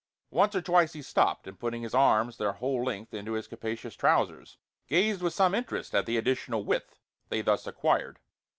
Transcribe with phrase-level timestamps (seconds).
[0.31, 3.93] Once or twice he stopped, and putting his arms their whole length into his capacious
[3.95, 6.97] trousers, gazed with some interest at the additional width
[7.29, 8.17] they thus acquired.